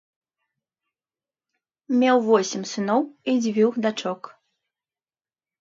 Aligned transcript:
Меў 2.03 2.17
восем 2.29 2.63
сыноў 2.71 3.01
і 3.35 3.39
дзвюх 3.43 3.73
дачок. 3.85 4.21